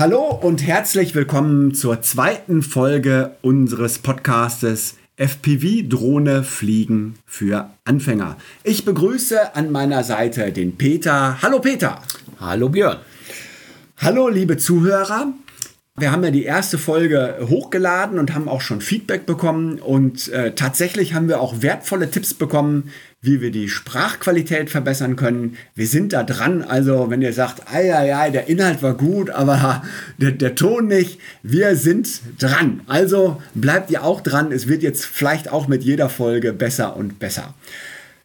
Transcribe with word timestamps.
Hallo 0.00 0.30
und 0.30 0.66
herzlich 0.66 1.14
willkommen 1.14 1.74
zur 1.74 2.00
zweiten 2.00 2.62
Folge 2.62 3.36
unseres 3.42 3.98
Podcastes 3.98 4.96
FPV 5.18 5.86
Drohne 5.90 6.42
Fliegen 6.42 7.16
für 7.26 7.68
Anfänger. 7.84 8.38
Ich 8.64 8.86
begrüße 8.86 9.54
an 9.54 9.70
meiner 9.70 10.02
Seite 10.02 10.52
den 10.52 10.78
Peter. 10.78 11.42
Hallo 11.42 11.58
Peter. 11.58 12.00
Hallo 12.40 12.70
Björn. 12.70 12.96
Hallo 13.98 14.30
liebe 14.30 14.56
Zuhörer. 14.56 15.34
Wir 15.96 16.12
haben 16.12 16.24
ja 16.24 16.30
die 16.30 16.44
erste 16.44 16.78
Folge 16.78 17.36
hochgeladen 17.48 18.18
und 18.18 18.32
haben 18.34 18.48
auch 18.48 18.60
schon 18.60 18.80
Feedback 18.80 19.26
bekommen 19.26 19.78
und 19.80 20.28
äh, 20.28 20.52
tatsächlich 20.52 21.14
haben 21.14 21.28
wir 21.28 21.40
auch 21.40 21.62
wertvolle 21.62 22.10
Tipps 22.10 22.32
bekommen, 22.32 22.90
wie 23.20 23.42
wir 23.42 23.50
die 23.50 23.68
Sprachqualität 23.68 24.70
verbessern 24.70 25.16
können. 25.16 25.56
Wir 25.74 25.86
sind 25.86 26.14
da 26.14 26.22
dran. 26.22 26.62
Also, 26.62 27.10
wenn 27.10 27.20
ihr 27.20 27.34
sagt, 27.34 27.64
ja, 27.72 28.30
der 28.30 28.48
Inhalt 28.48 28.82
war 28.82 28.94
gut, 28.94 29.30
aber 29.30 29.82
der, 30.16 30.32
der 30.32 30.54
Ton 30.54 30.86
nicht, 30.86 31.20
wir 31.42 31.76
sind 31.76 32.20
dran. 32.38 32.80
Also 32.86 33.42
bleibt 33.54 33.90
ihr 33.90 34.02
auch 34.02 34.20
dran. 34.20 34.52
Es 34.52 34.68
wird 34.68 34.82
jetzt 34.82 35.04
vielleicht 35.04 35.50
auch 35.50 35.68
mit 35.68 35.82
jeder 35.82 36.08
Folge 36.08 36.52
besser 36.52 36.96
und 36.96 37.18
besser. 37.18 37.54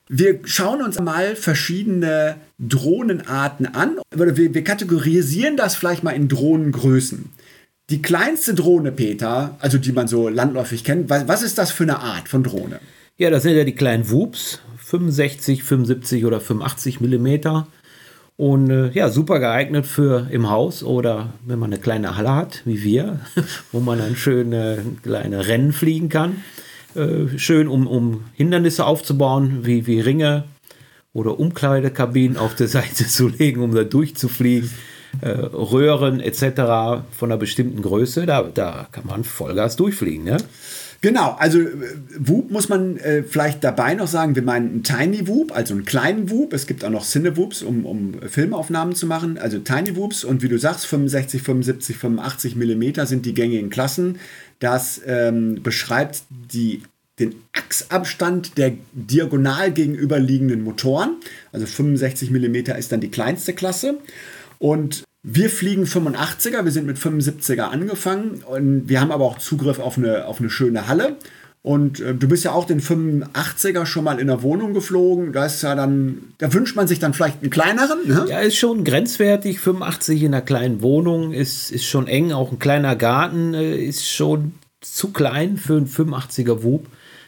Wir 0.07 0.39
schauen 0.45 0.83
uns 0.83 0.99
mal 0.99 1.35
verschiedene 1.35 2.35
Drohnenarten 2.59 3.73
an. 3.73 3.97
Wir, 4.15 4.53
wir 4.53 4.63
kategorisieren 4.63 5.57
das 5.57 5.75
vielleicht 5.75 6.03
mal 6.03 6.11
in 6.11 6.27
Drohnengrößen. 6.29 7.31
Die 7.91 8.01
kleinste 8.01 8.55
Drohne, 8.55 8.91
Peter, 8.91 9.57
also 9.59 9.77
die 9.77 9.91
man 9.91 10.07
so 10.07 10.27
landläufig 10.27 10.83
kennt, 10.83 11.07
was, 11.09 11.43
ist 11.43 11.59
das 11.59 11.71
für 11.71 11.83
eine 11.83 11.99
Art 11.99 12.27
von 12.27 12.43
Drohne? 12.43 12.79
Ja, 13.17 13.29
das 13.29 13.43
sind 13.43 13.55
ja 13.55 13.63
die 13.63 13.75
kleinen 13.75 14.09
Whoops, 14.09 14.59
65, 14.77 15.63
75 15.63 16.25
oder 16.25 16.41
85 16.41 16.99
Millimeter. 16.99 17.67
Und 18.37 18.71
äh, 18.71 18.89
ja, 18.89 19.09
super 19.09 19.39
geeignet 19.39 19.85
für 19.85 20.27
im 20.31 20.49
Haus 20.49 20.83
oder 20.83 21.33
wenn 21.45 21.59
man 21.59 21.71
eine 21.71 21.79
kleine 21.79 22.17
Halle 22.17 22.33
hat, 22.33 22.63
wie 22.65 22.83
wir, 22.83 23.19
wo 23.71 23.79
man 23.79 23.99
dann 23.99 24.15
schön 24.15 24.51
äh, 24.51 24.77
kleine 25.03 25.47
Rennen 25.47 25.71
fliegen 25.71 26.09
kann. 26.09 26.43
Äh, 26.95 27.37
schön, 27.37 27.67
um, 27.67 27.85
um 27.85 28.23
Hindernisse 28.33 28.85
aufzubauen, 28.85 29.59
wie, 29.65 29.85
wie 29.85 29.99
Ringe 30.01 30.45
oder 31.13 31.39
Umkleidekabinen 31.39 32.35
auf 32.35 32.55
der 32.55 32.67
Seite 32.67 33.05
zu 33.07 33.27
legen, 33.27 33.61
um 33.61 33.75
da 33.75 33.83
durchzufliegen. 33.83 34.71
Äh, 35.21 35.29
Röhren 35.29 36.19
etc. 36.19 37.05
von 37.11 37.31
einer 37.31 37.37
bestimmten 37.37 37.81
Größe, 37.81 38.25
da, 38.25 38.43
da 38.43 38.87
kann 38.91 39.05
man 39.05 39.23
Vollgas 39.23 39.75
durchfliegen. 39.75 40.23
Ne? 40.23 40.37
Genau, 41.01 41.35
also 41.37 41.59
äh, 41.59 41.69
Whoop 42.17 42.49
muss 42.49 42.67
man 42.67 42.97
äh, 42.97 43.21
vielleicht 43.21 43.63
dabei 43.63 43.93
noch 43.93 44.07
sagen, 44.07 44.35
wir 44.35 44.41
meinen 44.41 44.69
einen 44.69 44.83
Tiny 44.83 45.27
Whoop, 45.27 45.55
also 45.55 45.75
einen 45.75 45.85
kleinen 45.85 46.31
Whoop. 46.31 46.51
Es 46.51 46.65
gibt 46.65 46.83
auch 46.83 46.89
noch 46.89 47.05
Cine 47.05 47.37
Whoops, 47.37 47.61
um, 47.61 47.85
um 47.85 48.13
Filmaufnahmen 48.27 48.95
zu 48.95 49.05
machen. 49.05 49.37
Also 49.37 49.59
Tiny 49.59 49.95
Whoops 49.95 50.23
und 50.23 50.41
wie 50.41 50.49
du 50.49 50.57
sagst, 50.57 50.87
65, 50.87 51.43
75, 51.43 51.97
85 51.97 52.55
Millimeter 52.55 53.05
sind 53.05 53.25
die 53.25 53.35
gängigen 53.35 53.69
Klassen. 53.69 54.17
Das 54.59 54.99
ähm, 55.05 55.61
beschreibt 55.61 56.23
die 56.51 56.81
den 57.19 57.35
Achsabstand 57.53 58.57
der 58.57 58.73
diagonal 58.91 59.71
gegenüberliegenden 59.71 60.63
Motoren. 60.63 61.17
Also 61.51 61.65
65 61.65 62.29
Millimeter 62.31 62.77
ist 62.77 62.91
dann 62.91 62.99
die 62.99 63.11
kleinste 63.11 63.53
Klasse. 63.53 63.99
Und 64.59 65.04
wir 65.27 65.49
fliegen 65.49 65.85
85er, 65.85 66.65
wir 66.65 66.71
sind 66.71 66.85
mit 66.85 66.97
75er 66.97 67.63
angefangen 67.63 68.43
und 68.45 68.87
wir 68.87 69.01
haben 69.01 69.11
aber 69.11 69.25
auch 69.25 69.39
Zugriff 69.39 69.79
auf 69.79 69.97
eine, 69.97 70.27
auf 70.27 70.39
eine 70.39 70.51
schöne 70.51 70.87
Halle. 70.87 71.17
Und 71.63 71.99
äh, 71.99 72.13
du 72.13 72.27
bist 72.27 72.43
ja 72.43 72.51
auch 72.51 72.65
den 72.65 72.79
85er 72.79 73.87
schon 73.87 74.03
mal 74.03 74.19
in 74.19 74.27
der 74.27 74.43
Wohnung 74.43 74.75
geflogen. 74.75 75.33
Da 75.33 75.47
ist 75.47 75.63
ja 75.63 75.73
dann, 75.73 76.19
da 76.37 76.53
wünscht 76.53 76.75
man 76.75 76.87
sich 76.87 76.99
dann 76.99 77.15
vielleicht 77.15 77.41
einen 77.41 77.49
kleineren. 77.49 78.07
Ne? 78.07 78.27
Ja, 78.29 78.39
ist 78.41 78.57
schon 78.57 78.83
grenzwertig. 78.83 79.59
85 79.59 80.21
in 80.21 80.35
einer 80.35 80.43
kleinen 80.43 80.83
Wohnung 80.83 81.33
ist, 81.33 81.71
ist 81.71 81.85
schon 81.85 82.07
eng. 82.07 82.31
Auch 82.31 82.51
ein 82.51 82.59
kleiner 82.59 82.95
Garten 82.95 83.55
äh, 83.55 83.77
ist 83.77 84.07
schon 84.07 84.53
zu 84.81 85.11
klein 85.11 85.57
für 85.57 85.77
einen 85.77 85.87
85er 85.87 86.61
Wub. 86.61 86.85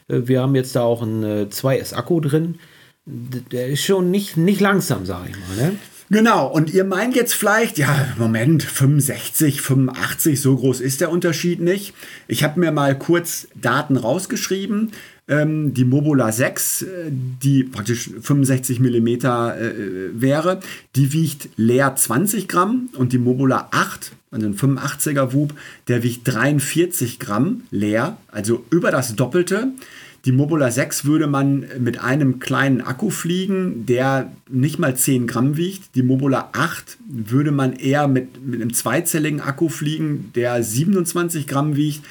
Äh, 0.08 0.28
wir 0.28 0.42
haben 0.42 0.54
jetzt 0.54 0.76
da 0.76 0.84
auch 0.84 1.02
einen 1.02 1.50
2S-Akku 1.50 2.20
äh, 2.20 2.22
drin. 2.22 2.60
Der 3.08 3.70
ist 3.70 3.86
schon 3.86 4.12
nicht, 4.12 4.38
nicht 4.38 4.62
langsam, 4.62 5.08
sage 5.08 5.30
ich 5.32 5.36
mal. 5.36 5.66
Ne? 5.66 5.78
Genau, 6.10 6.48
und 6.48 6.74
ihr 6.74 6.86
meint 6.86 7.16
jetzt 7.16 7.34
vielleicht, 7.34 7.78
ja, 7.78 8.08
Moment, 8.18 8.64
65, 8.64 9.62
85, 9.62 10.40
so 10.40 10.56
groß 10.56 10.80
ist 10.80 11.02
der 11.02 11.12
Unterschied 11.12 11.60
nicht. 11.60 11.94
Ich 12.30 12.46
habe 12.46 12.62
mir 12.62 12.72
mal 12.72 12.98
kurz 12.98 13.48
Daten 13.56 13.98
rausgeschrieben. 13.98 14.94
Ähm, 15.28 15.74
die 15.74 15.84
Mobula 15.84 16.32
6, 16.32 16.84
äh, 16.84 16.88
die 17.12 17.66
praktisch 17.66 18.10
65 18.22 18.80
mm 18.80 19.08
äh, 19.08 19.22
wäre, 20.14 20.62
die 20.96 21.12
wiegt 21.12 21.50
leer 21.58 21.94
20 21.94 22.48
Gramm 22.48 22.88
und 22.96 23.12
die 23.12 23.18
Mobula 23.18 23.68
8, 23.72 24.14
also 24.32 24.48
ein 24.48 24.56
85er 24.56 25.34
Wub, 25.34 25.54
der 25.90 26.04
wiegt 26.04 26.22
43 26.26 27.20
Gramm 27.20 27.64
leer, 27.72 28.16
also 28.32 28.66
über 28.70 28.92
das 28.92 29.18
Doppelte. 29.18 29.74
Die 30.28 30.34
Mobula 30.34 30.70
6 30.70 31.06
würde 31.06 31.26
man 31.26 31.66
mit 31.80 32.04
einem 32.04 32.40
kleinen 32.40 32.82
Akku 32.82 33.12
fliegen, 33.12 33.86
der 33.86 34.30
nicht 34.50 34.78
mal 34.78 34.94
10 34.94 35.26
Gramm 35.26 35.56
wiegt. 35.56 35.96
Die 35.96 36.04
Mobula 36.04 36.50
8 36.52 36.98
würde 37.08 37.52
man 37.52 37.72
eher 37.72 38.10
mit, 38.10 38.46
mit 38.46 38.62
einem 38.62 38.74
zweizelligen 38.74 39.40
Akku 39.40 39.70
fliegen, 39.70 40.34
der 40.36 40.62
27 40.62 41.48
Gramm 41.48 41.78
wiegt. 41.78 42.02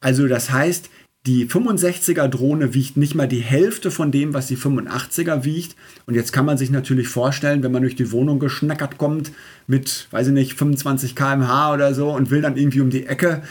Also 0.00 0.28
das 0.28 0.52
heißt, 0.52 0.88
die 1.26 1.48
65er 1.48 2.28
Drohne 2.28 2.74
wiegt 2.74 2.96
nicht 2.96 3.16
mal 3.16 3.26
die 3.26 3.40
Hälfte 3.40 3.90
von 3.90 4.12
dem, 4.12 4.34
was 4.34 4.46
die 4.46 4.56
85er 4.56 5.42
wiegt. 5.42 5.74
Und 6.06 6.14
jetzt 6.14 6.32
kann 6.32 6.46
man 6.46 6.58
sich 6.58 6.70
natürlich 6.70 7.08
vorstellen, 7.08 7.64
wenn 7.64 7.72
man 7.72 7.82
durch 7.82 7.96
die 7.96 8.12
Wohnung 8.12 8.38
geschnackert 8.38 8.98
kommt 8.98 9.32
mit, 9.66 10.06
weiß 10.12 10.28
ich 10.28 10.32
nicht, 10.32 10.54
25 10.54 11.16
km/h 11.16 11.74
oder 11.74 11.92
so 11.92 12.12
und 12.12 12.30
will 12.30 12.40
dann 12.40 12.56
irgendwie 12.56 12.82
um 12.82 12.90
die 12.90 13.06
Ecke, 13.06 13.42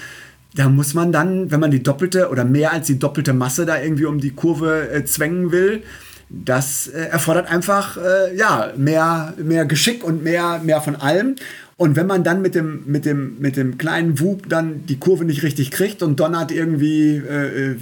da 0.55 0.69
muss 0.69 0.93
man 0.93 1.11
dann, 1.11 1.51
wenn 1.51 1.59
man 1.59 1.71
die 1.71 1.83
doppelte 1.83 2.29
oder 2.29 2.45
mehr 2.45 2.71
als 2.73 2.87
die 2.87 2.99
doppelte 2.99 3.33
Masse 3.33 3.65
da 3.65 3.81
irgendwie 3.81 4.05
um 4.05 4.19
die 4.19 4.31
Kurve 4.31 4.89
äh, 4.89 5.03
zwängen 5.05 5.51
will, 5.51 5.83
das 6.29 6.87
äh, 6.87 7.05
erfordert 7.05 7.49
einfach 7.49 7.97
äh, 7.97 8.35
ja, 8.35 8.71
mehr, 8.77 9.33
mehr 9.37 9.65
Geschick 9.65 10.03
und 10.03 10.23
mehr, 10.23 10.59
mehr 10.63 10.81
von 10.81 10.95
allem. 10.95 11.35
Und 11.75 11.95
wenn 11.95 12.07
man 12.07 12.23
dann 12.23 12.41
mit 12.41 12.55
dem, 12.55 12.83
mit 12.85 13.05
dem, 13.05 13.39
mit 13.39 13.57
dem 13.57 13.77
kleinen 13.77 14.19
Wub 14.19 14.47
dann 14.47 14.85
die 14.85 14.99
Kurve 14.99 15.25
nicht 15.25 15.43
richtig 15.43 15.71
kriegt 15.71 16.03
und 16.03 16.19
donnert 16.19 16.51
irgendwie, 16.51 17.17
äh, 17.17 17.71
äh 17.71 17.75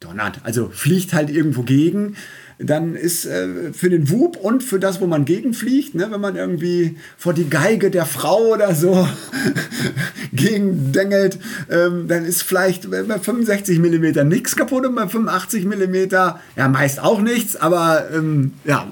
donnert, 0.00 0.40
also 0.44 0.68
fliegt 0.68 1.12
halt 1.12 1.30
irgendwo 1.30 1.62
gegen, 1.62 2.16
dann 2.58 2.94
ist 2.94 3.26
äh, 3.26 3.72
für 3.72 3.90
den 3.90 4.10
Wub 4.10 4.36
und 4.36 4.62
für 4.62 4.78
das, 4.78 5.00
wo 5.00 5.06
man 5.06 5.24
gegenfliegt, 5.24 5.94
ne, 5.94 6.08
wenn 6.10 6.20
man 6.20 6.36
irgendwie 6.36 6.96
vor 7.16 7.34
die 7.34 7.48
Geige 7.48 7.90
der 7.90 8.06
Frau 8.06 8.52
oder 8.52 8.74
so 8.74 9.06
gegendengelt, 10.32 11.38
ähm, 11.70 12.08
dann 12.08 12.24
ist 12.24 12.42
vielleicht 12.42 12.90
bei 12.90 13.18
65 13.18 13.78
mm 13.78 14.28
nichts 14.28 14.56
kaputt 14.56 14.86
und 14.86 14.94
bei 14.94 15.06
85 15.06 15.64
mm 15.64 15.94
ja 16.56 16.68
meist 16.68 17.02
auch 17.02 17.20
nichts, 17.20 17.56
aber 17.56 18.10
ähm, 18.12 18.52
ja, 18.64 18.86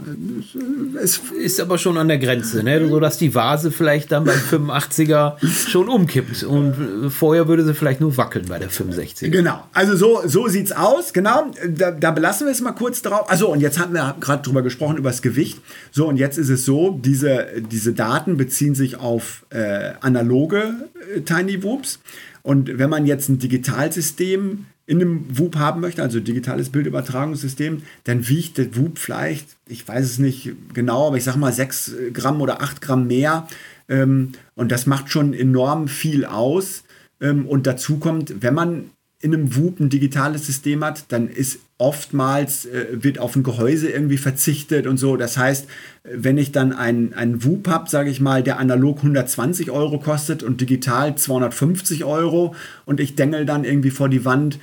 es 1.02 1.20
ist 1.38 1.60
aber 1.60 1.78
schon 1.78 1.96
an 1.98 2.08
der 2.08 2.18
Grenze, 2.18 2.62
ne, 2.62 2.88
so 2.88 3.00
dass 3.00 3.18
die 3.18 3.34
Vase 3.34 3.70
vielleicht 3.70 4.12
dann 4.12 4.24
beim 4.24 4.38
85er 4.38 5.34
schon 5.68 5.88
umkippt 5.88 6.42
und 6.44 7.10
vorher 7.10 7.48
würde 7.48 7.64
sie 7.64 7.74
vielleicht 7.74 8.00
nur 8.00 8.16
wackeln 8.16 8.46
bei 8.48 8.58
der 8.58 8.70
65. 8.70 9.30
Genau, 9.32 9.64
also 9.72 9.96
so 9.96 10.20
so 10.26 10.48
sieht's 10.48 10.72
aus, 10.72 11.12
genau. 11.12 11.50
Da, 11.68 11.90
da 11.90 12.10
belassen 12.10 12.46
wir 12.46 12.52
es 12.52 12.60
mal 12.60 12.72
kurz 12.72 13.02
drauf. 13.02 13.28
Also 13.28 13.49
und 13.50 13.60
jetzt 13.60 13.78
haben 13.78 13.92
wir 13.92 14.16
gerade 14.20 14.42
drüber 14.42 14.62
gesprochen, 14.62 14.96
über 14.96 15.10
das 15.10 15.22
Gewicht. 15.22 15.60
So, 15.90 16.08
und 16.08 16.16
jetzt 16.16 16.38
ist 16.38 16.48
es 16.48 16.64
so, 16.64 16.98
diese, 17.02 17.46
diese 17.70 17.92
Daten 17.92 18.36
beziehen 18.36 18.74
sich 18.74 18.96
auf 18.96 19.44
äh, 19.50 19.92
analoge 20.00 20.88
äh, 21.14 21.20
Tiny 21.20 21.62
Whoops. 21.62 22.00
Und 22.42 22.78
wenn 22.78 22.90
man 22.90 23.06
jetzt 23.06 23.28
ein 23.28 23.38
Digitalsystem 23.38 24.66
in 24.86 25.00
einem 25.00 25.38
WUP 25.38 25.56
haben 25.56 25.80
möchte, 25.80 26.02
also 26.02 26.18
digitales 26.18 26.70
Bildübertragungssystem, 26.70 27.82
dann 28.04 28.28
wiegt 28.28 28.58
der 28.58 28.76
WUP 28.76 28.98
vielleicht, 28.98 29.46
ich 29.68 29.86
weiß 29.86 30.04
es 30.04 30.18
nicht 30.18 30.52
genau, 30.74 31.08
aber 31.08 31.16
ich 31.16 31.24
sage 31.24 31.38
mal 31.38 31.52
6 31.52 31.94
Gramm 32.12 32.40
oder 32.40 32.60
8 32.60 32.80
Gramm 32.80 33.06
mehr. 33.06 33.46
Ähm, 33.88 34.32
und 34.54 34.72
das 34.72 34.86
macht 34.86 35.10
schon 35.10 35.32
enorm 35.32 35.86
viel 35.86 36.24
aus. 36.24 36.82
Ähm, 37.20 37.46
und 37.46 37.66
dazu 37.66 37.98
kommt, 37.98 38.42
wenn 38.42 38.54
man 38.54 38.90
in 39.22 39.34
einem 39.34 39.54
WUP 39.54 39.80
ein 39.80 39.90
digitales 39.90 40.46
System 40.46 40.82
hat, 40.82 41.04
dann 41.08 41.28
ist 41.28 41.60
oftmals 41.76 42.64
äh, 42.64 42.86
wird 42.92 43.18
auf 43.18 43.36
ein 43.36 43.42
Gehäuse 43.42 43.90
irgendwie 43.90 44.16
verzichtet 44.16 44.86
und 44.86 44.96
so. 44.96 45.16
Das 45.16 45.36
heißt, 45.36 45.66
wenn 46.04 46.38
ich 46.38 46.52
dann 46.52 46.72
einen, 46.72 47.44
WUP 47.44 47.68
habe, 47.68 47.90
sage 47.90 48.10
ich 48.10 48.20
mal, 48.20 48.42
der 48.42 48.58
analog 48.58 48.98
120 48.98 49.70
Euro 49.70 49.98
kostet 49.98 50.42
und 50.42 50.60
digital 50.60 51.16
250 51.16 52.04
Euro 52.04 52.54
und 52.86 52.98
ich 52.98 53.14
dengel 53.14 53.44
dann 53.44 53.64
irgendwie 53.64 53.90
vor 53.90 54.08
die 54.08 54.24
Wand, 54.24 54.58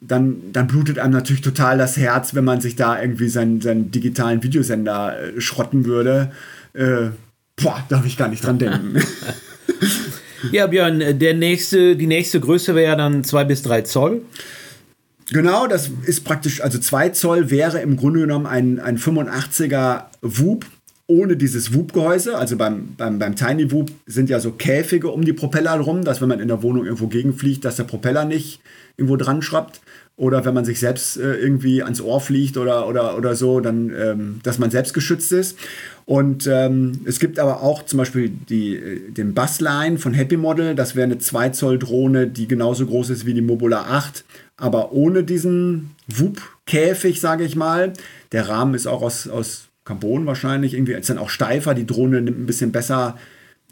dann, 0.00 0.52
dann 0.52 0.68
blutet 0.68 0.98
einem 0.98 1.12
natürlich 1.12 1.42
total 1.42 1.76
das 1.76 1.96
Herz, 1.96 2.34
wenn 2.34 2.44
man 2.44 2.60
sich 2.60 2.76
da 2.76 3.00
irgendwie 3.00 3.28
seinen, 3.28 3.60
seinen 3.60 3.90
digitalen 3.90 4.42
Videosender 4.42 5.20
äh, 5.20 5.40
schrotten 5.40 5.84
würde. 5.84 6.30
Äh, 6.74 7.10
boah, 7.56 7.84
darf 7.88 8.06
ich 8.06 8.16
gar 8.16 8.28
nicht 8.28 8.44
dran 8.44 8.58
denken. 8.58 9.02
ja, 10.52 10.66
Björn, 10.66 11.18
der 11.18 11.34
nächste, 11.34 11.96
die 11.96 12.06
nächste 12.06 12.40
Größe 12.40 12.74
wäre 12.74 12.96
dann 12.96 13.24
2 13.24 13.44
bis 13.44 13.62
3 13.62 13.82
Zoll. 13.82 14.22
Genau, 15.32 15.66
das 15.66 15.90
ist 16.06 16.24
praktisch, 16.24 16.60
also 16.60 16.78
2 16.78 17.10
Zoll 17.10 17.50
wäre 17.50 17.80
im 17.80 17.96
Grunde 17.96 18.20
genommen 18.20 18.46
ein, 18.46 18.80
ein 18.80 18.98
85er 18.98 20.04
WUP 20.22 20.66
ohne 21.06 21.36
dieses 21.36 21.72
Wub-Gehäuse. 21.72 22.36
Also 22.36 22.56
beim, 22.56 22.94
beim, 22.96 23.18
beim 23.18 23.36
Tiny 23.36 23.70
Wub 23.72 23.90
sind 24.06 24.30
ja 24.30 24.38
so 24.38 24.52
Käfige 24.52 25.08
um 25.08 25.24
die 25.24 25.32
Propeller 25.32 25.78
rum, 25.78 26.04
dass 26.04 26.20
wenn 26.20 26.28
man 26.28 26.40
in 26.40 26.48
der 26.48 26.62
Wohnung 26.62 26.84
irgendwo 26.84 27.08
gegenfliegt, 27.08 27.64
dass 27.64 27.76
der 27.76 27.84
Propeller 27.84 28.24
nicht 28.24 28.60
irgendwo 28.96 29.16
dran 29.16 29.42
schraubt. 29.42 29.80
Oder 30.20 30.44
wenn 30.44 30.52
man 30.52 30.66
sich 30.66 30.78
selbst 30.78 31.16
äh, 31.16 31.36
irgendwie 31.36 31.82
ans 31.82 32.02
Ohr 32.02 32.20
fliegt 32.20 32.58
oder, 32.58 32.86
oder, 32.86 33.16
oder 33.16 33.34
so, 33.34 33.60
dann, 33.60 33.90
ähm, 33.98 34.40
dass 34.42 34.58
man 34.58 34.70
selbst 34.70 34.92
geschützt 34.92 35.32
ist. 35.32 35.56
Und 36.04 36.46
ähm, 36.46 37.00
es 37.06 37.20
gibt 37.20 37.38
aber 37.38 37.62
auch 37.62 37.86
zum 37.86 37.96
Beispiel 37.96 38.28
die, 38.28 38.76
äh, 38.76 39.10
den 39.10 39.32
Bassline 39.32 39.96
von 39.96 40.12
Happy 40.12 40.36
Model. 40.36 40.74
Das 40.74 40.94
wäre 40.94 41.06
eine 41.06 41.16
2 41.16 41.48
Zoll 41.48 41.78
Drohne, 41.78 42.26
die 42.26 42.46
genauso 42.46 42.84
groß 42.84 43.08
ist 43.08 43.24
wie 43.24 43.32
die 43.32 43.40
Mobula 43.40 43.86
8, 43.88 44.26
aber 44.58 44.92
ohne 44.92 45.24
diesen 45.24 45.92
Wub-Käfig, 46.08 47.18
sage 47.18 47.44
ich 47.44 47.56
mal. 47.56 47.94
Der 48.32 48.46
Rahmen 48.46 48.74
ist 48.74 48.86
auch 48.86 49.00
aus, 49.00 49.26
aus 49.26 49.68
Carbon 49.86 50.26
wahrscheinlich, 50.26 50.74
irgendwie 50.74 50.92
ist 50.92 51.08
dann 51.08 51.16
auch 51.16 51.30
steifer, 51.30 51.72
die 51.72 51.86
Drohne 51.86 52.20
nimmt 52.20 52.38
ein 52.38 52.46
bisschen 52.46 52.72
besser 52.72 53.16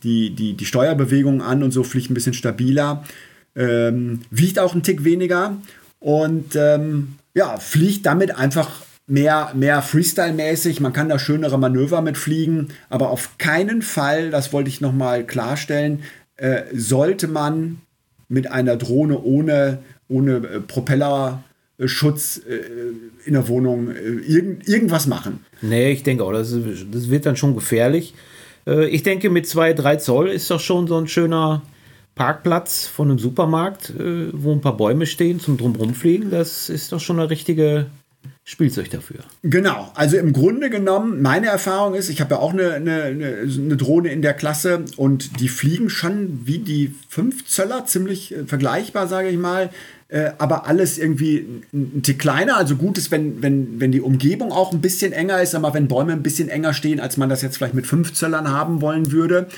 die, 0.02 0.30
die, 0.30 0.54
die 0.54 0.64
Steuerbewegung 0.64 1.42
an 1.42 1.62
und 1.62 1.72
so 1.72 1.82
fliegt 1.82 2.10
ein 2.10 2.14
bisschen 2.14 2.32
stabiler, 2.32 3.04
ähm, 3.54 4.20
wiegt 4.30 4.58
auch 4.58 4.72
einen 4.72 4.82
Tick 4.82 5.04
weniger 5.04 5.58
und 6.00 6.56
ähm, 6.56 7.16
ja, 7.34 7.58
fliegt 7.58 8.06
damit 8.06 8.36
einfach 8.36 8.70
mehr, 9.06 9.52
mehr 9.54 9.82
Freestyle-mäßig. 9.82 10.80
Man 10.80 10.92
kann 10.92 11.08
da 11.08 11.18
schönere 11.18 11.58
Manöver 11.58 12.02
mitfliegen, 12.02 12.68
aber 12.90 13.10
auf 13.10 13.38
keinen 13.38 13.82
Fall, 13.82 14.30
das 14.30 14.52
wollte 14.52 14.68
ich 14.68 14.80
nochmal 14.80 15.24
klarstellen, 15.24 16.02
äh, 16.36 16.62
sollte 16.72 17.26
man 17.26 17.78
mit 18.28 18.50
einer 18.50 18.76
Drohne 18.76 19.22
ohne, 19.22 19.78
ohne 20.08 20.36
äh, 20.36 20.60
Propeller 20.60 21.42
Schutz 21.86 22.38
äh, 22.38 22.60
in 23.24 23.34
der 23.34 23.48
Wohnung, 23.48 23.90
äh, 23.90 24.00
irgend, 24.00 24.68
irgendwas 24.68 25.06
machen. 25.06 25.44
Nee, 25.62 25.92
ich 25.92 26.02
denke 26.02 26.24
auch, 26.24 26.32
das, 26.32 26.50
das 26.50 27.10
wird 27.10 27.26
dann 27.26 27.36
schon 27.36 27.54
gefährlich. 27.54 28.14
Äh, 28.66 28.88
ich 28.88 29.02
denke, 29.02 29.30
mit 29.30 29.46
2, 29.46 29.74
3 29.74 29.96
Zoll 29.96 30.28
ist 30.28 30.50
doch 30.50 30.60
schon 30.60 30.86
so 30.86 30.98
ein 30.98 31.06
schöner 31.06 31.62
Parkplatz 32.18 32.86
von 32.86 33.08
einem 33.08 33.18
Supermarkt, 33.18 33.94
wo 33.96 34.52
ein 34.52 34.60
paar 34.60 34.76
Bäume 34.76 35.06
stehen 35.06 35.40
zum 35.40 35.56
Drumherumfliegen. 35.56 36.30
Das 36.30 36.68
ist 36.68 36.92
doch 36.92 37.00
schon 37.00 37.18
eine 37.18 37.30
richtige 37.30 37.86
Spielzeug 38.44 38.90
dafür. 38.90 39.20
Genau, 39.42 39.92
also 39.94 40.16
im 40.16 40.32
Grunde 40.32 40.70
genommen, 40.70 41.22
meine 41.22 41.46
Erfahrung 41.46 41.94
ist, 41.94 42.08
ich 42.08 42.20
habe 42.20 42.34
ja 42.34 42.40
auch 42.40 42.52
eine, 42.52 42.72
eine, 42.72 43.02
eine, 43.04 43.76
Drohne 43.76 44.10
in 44.10 44.22
der 44.22 44.34
Klasse 44.34 44.84
und 44.96 45.40
die 45.40 45.48
fliegen 45.48 45.90
schon 45.90 46.40
wie 46.44 46.58
die 46.58 46.94
5 47.10 47.46
Zöller, 47.46 47.84
ziemlich 47.84 48.34
vergleichbar, 48.46 49.06
sage 49.06 49.28
ich 49.28 49.38
mal 49.38 49.70
äh, 50.08 50.30
aber 50.38 50.66
alles 50.66 50.96
irgendwie 50.96 51.62
ein, 51.72 52.02
Tick 52.02 52.18
kleiner. 52.18 52.56
Also 52.56 52.76
gut 52.76 52.96
ist, 52.96 53.10
wenn, 53.10 53.42
wenn, 53.42 53.78
wenn 53.78 53.92
die 53.92 54.00
Umgebung 54.00 54.52
auch 54.52 54.72
ein 54.72 54.80
bisschen 54.80 55.12
enger 55.12 55.42
ist, 55.42 55.54
aber 55.54 55.74
wenn 55.74 55.86
Bäume 55.86 56.12
ein 56.12 56.22
bisschen 56.22 56.48
enger 56.48 56.72
stehen, 56.72 56.98
als 56.98 57.18
man 57.18 57.28
das 57.28 57.42
jetzt 57.42 57.58
vielleicht 57.58 57.74
mit 57.74 57.86
fünf 57.86 58.14
Zöllern 58.14 58.50
haben 58.50 58.80
wollen 58.80 59.12
würde. 59.12 59.48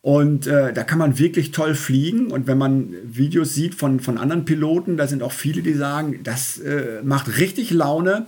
Und 0.00 0.46
äh, 0.46 0.72
da 0.72 0.84
kann 0.84 0.98
man 0.98 1.18
wirklich 1.18 1.50
toll 1.50 1.74
fliegen. 1.74 2.30
Und 2.30 2.46
wenn 2.46 2.58
man 2.58 2.94
Videos 3.04 3.54
sieht 3.54 3.74
von, 3.74 4.00
von 4.00 4.18
anderen 4.18 4.44
Piloten, 4.44 4.96
da 4.96 5.06
sind 5.06 5.22
auch 5.22 5.32
viele, 5.32 5.62
die 5.62 5.74
sagen, 5.74 6.20
das 6.22 6.58
äh, 6.58 7.02
macht 7.02 7.38
richtig 7.38 7.70
Laune. 7.70 8.26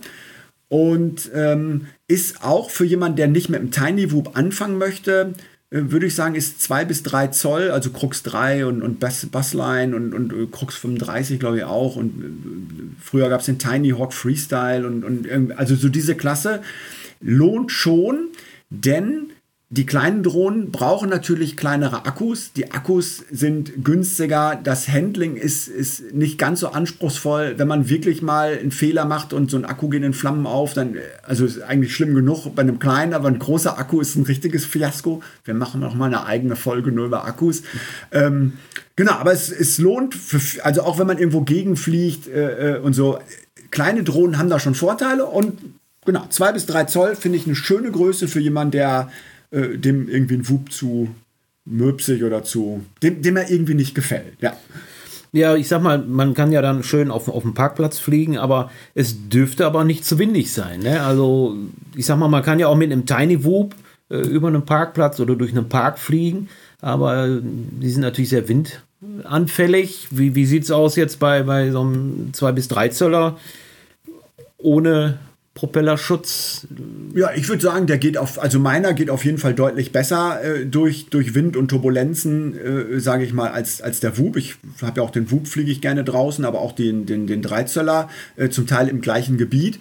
Und 0.67 1.29
ähm, 1.33 1.87
ist 2.07 2.43
auch 2.43 2.69
für 2.69 2.85
jemanden, 2.85 3.17
der 3.17 3.27
nicht 3.27 3.49
mit 3.49 3.59
dem 3.59 3.71
Tiny 3.71 4.11
Whoop 4.11 4.37
anfangen 4.37 4.77
möchte, 4.77 5.33
äh, 5.71 5.91
würde 5.91 6.05
ich 6.05 6.15
sagen, 6.15 6.35
ist 6.35 6.61
2 6.61 6.85
bis 6.85 7.03
3 7.03 7.27
Zoll, 7.27 7.71
also 7.71 7.89
Crux 7.89 8.23
3 8.23 8.65
und, 8.65 8.81
und 8.81 8.99
Bass, 8.99 9.25
Bassline 9.25 9.95
und, 9.95 10.13
und 10.13 10.33
äh, 10.33 10.47
Crux 10.51 10.75
35, 10.75 11.39
glaube 11.39 11.57
ich, 11.57 11.63
auch. 11.63 11.95
Und 11.95 12.23
äh, 12.23 13.01
früher 13.01 13.29
gab 13.29 13.39
es 13.39 13.47
den 13.47 13.59
Tiny 13.59 13.89
Hawk 13.91 14.13
Freestyle 14.13 14.85
und, 14.85 15.03
und 15.03 15.57
also 15.57 15.75
so 15.75 15.89
diese 15.89 16.15
Klasse 16.15 16.61
lohnt 17.21 17.71
schon, 17.71 18.27
denn 18.69 19.31
die 19.73 19.85
kleinen 19.85 20.21
Drohnen 20.21 20.69
brauchen 20.69 21.07
natürlich 21.07 21.55
kleinere 21.55 22.05
Akkus. 22.05 22.51
Die 22.51 22.71
Akkus 22.71 23.23
sind 23.31 23.85
günstiger. 23.85 24.59
Das 24.61 24.89
Handling 24.89 25.37
ist, 25.37 25.69
ist 25.69 26.13
nicht 26.13 26.37
ganz 26.37 26.59
so 26.59 26.67
anspruchsvoll. 26.67 27.53
Wenn 27.55 27.69
man 27.69 27.87
wirklich 27.87 28.21
mal 28.21 28.57
einen 28.59 28.71
Fehler 28.71 29.05
macht 29.05 29.31
und 29.31 29.49
so 29.49 29.55
ein 29.55 29.63
Akku 29.63 29.87
geht 29.87 30.03
in 30.03 30.13
Flammen 30.13 30.45
auf, 30.45 30.73
dann, 30.73 30.97
also 31.23 31.45
ist 31.45 31.61
eigentlich 31.61 31.95
schlimm 31.95 32.13
genug 32.13 32.53
bei 32.53 32.63
einem 32.63 32.79
kleinen, 32.79 33.13
aber 33.13 33.29
ein 33.29 33.39
großer 33.39 33.79
Akku 33.79 34.01
ist 34.01 34.17
ein 34.17 34.23
richtiges 34.23 34.65
Fiasko. 34.65 35.23
Wir 35.45 35.53
machen 35.53 35.79
noch 35.79 35.95
mal 35.95 36.07
eine 36.07 36.25
eigene 36.25 36.57
Folge 36.57 36.91
nur 36.91 37.05
über 37.05 37.23
Akkus. 37.23 37.63
Ähm, 38.11 38.57
genau, 38.97 39.13
aber 39.13 39.31
es, 39.31 39.49
es 39.49 39.77
lohnt, 39.77 40.15
für, 40.15 40.65
also 40.65 40.81
auch 40.81 40.99
wenn 40.99 41.07
man 41.07 41.17
irgendwo 41.17 41.41
gegenfliegt 41.43 42.27
äh, 42.27 42.75
äh 42.75 42.79
und 42.79 42.91
so. 42.91 43.19
Kleine 43.69 44.03
Drohnen 44.03 44.37
haben 44.37 44.49
da 44.49 44.59
schon 44.59 44.75
Vorteile 44.75 45.25
und 45.27 45.57
genau, 46.05 46.25
zwei 46.27 46.51
bis 46.51 46.65
drei 46.65 46.83
Zoll 46.83 47.15
finde 47.15 47.37
ich 47.37 47.45
eine 47.45 47.55
schöne 47.55 47.89
Größe 47.89 48.27
für 48.27 48.41
jemanden, 48.41 48.71
der 48.71 49.09
äh, 49.51 49.77
dem 49.77 50.09
irgendwie 50.09 50.35
ein 50.35 50.49
Wub 50.49 50.71
zu 50.71 51.09
möpsig 51.65 52.23
oder 52.23 52.43
zu, 52.43 52.83
dem, 53.03 53.21
dem 53.21 53.37
er 53.37 53.49
irgendwie 53.49 53.75
nicht 53.75 53.95
gefällt. 53.95 54.33
Ja. 54.41 54.53
Ja, 55.33 55.55
ich 55.55 55.69
sag 55.69 55.81
mal, 55.81 55.97
man 55.97 56.33
kann 56.33 56.51
ja 56.51 56.61
dann 56.61 56.83
schön 56.83 57.09
auf, 57.09 57.29
auf 57.29 57.43
dem 57.43 57.53
Parkplatz 57.53 57.99
fliegen, 57.99 58.37
aber 58.37 58.69
es 58.95 59.29
dürfte 59.29 59.65
aber 59.65 59.85
nicht 59.85 60.03
zu 60.03 60.19
windig 60.19 60.51
sein. 60.51 60.81
Ne? 60.81 61.01
Also, 61.01 61.55
ich 61.95 62.05
sag 62.05 62.17
mal, 62.17 62.27
man 62.27 62.43
kann 62.43 62.59
ja 62.59 62.67
auch 62.67 62.75
mit 62.75 62.91
einem 62.91 63.05
Tiny 63.05 63.45
Whoop 63.45 63.73
äh, 64.09 64.17
über 64.17 64.49
einen 64.49 64.65
Parkplatz 64.65 65.21
oder 65.21 65.37
durch 65.37 65.51
einen 65.51 65.69
Park 65.69 65.99
fliegen, 65.99 66.49
aber 66.81 67.27
äh, 67.27 67.39
die 67.41 67.89
sind 67.89 68.01
natürlich 68.01 68.29
sehr 68.29 68.43
windanfällig. 68.49 70.09
Wie, 70.11 70.35
wie 70.35 70.45
sieht 70.45 70.63
es 70.63 70.71
aus 70.71 70.97
jetzt 70.97 71.19
bei, 71.19 71.43
bei 71.43 71.71
so 71.71 71.79
einem 71.79 72.33
2 72.33 72.51
bis 72.51 72.67
3 72.67 72.89
Zöller 72.89 73.37
ohne 74.57 75.17
Propellerschutz? 75.53 76.65
Ja, 77.13 77.31
ich 77.35 77.49
würde 77.49 77.61
sagen, 77.61 77.85
der 77.85 77.97
geht 77.97 78.17
auf, 78.17 78.41
also 78.41 78.57
meiner 78.57 78.93
geht 78.93 79.09
auf 79.09 79.25
jeden 79.25 79.37
Fall 79.37 79.53
deutlich 79.53 79.91
besser 79.91 80.41
äh, 80.41 80.65
durch, 80.65 81.07
durch 81.09 81.35
Wind 81.35 81.57
und 81.57 81.67
Turbulenzen, 81.67 82.57
äh, 82.57 82.99
sage 82.99 83.25
ich 83.25 83.33
mal, 83.33 83.51
als, 83.51 83.81
als 83.81 83.99
der 83.99 84.17
Wub. 84.17 84.37
Ich 84.37 84.55
habe 84.81 85.01
ja 85.01 85.05
auch 85.05 85.11
den 85.11 85.29
Wub, 85.29 85.47
fliege 85.47 85.71
ich 85.71 85.81
gerne 85.81 86.05
draußen, 86.05 86.45
aber 86.45 86.59
auch 86.61 86.71
den, 86.71 87.05
den, 87.05 87.27
den 87.27 87.41
Dreizöller, 87.41 88.09
äh, 88.37 88.49
zum 88.49 88.65
Teil 88.65 88.87
im 88.87 89.01
gleichen 89.01 89.37
Gebiet. 89.37 89.79